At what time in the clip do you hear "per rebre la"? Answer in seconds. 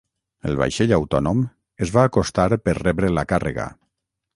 2.67-3.31